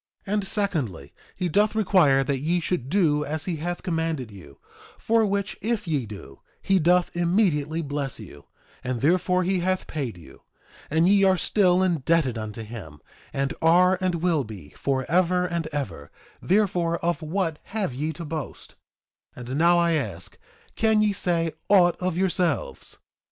[0.25, 4.57] 2:24 And secondly, he doth require that ye should do as he hath commanded you;
[4.97, 8.45] for which if ye do, he doth immediately bless you;
[8.83, 10.41] and therefore he hath paid you.
[10.89, 12.99] And ye are still indebted unto him,
[13.31, 16.09] and are, and will be, forever and ever;
[16.41, 18.71] therefore, of what have ye to boast?
[19.37, 20.35] 2:25 And now I ask,
[20.75, 22.97] can ye say aught of yourselves?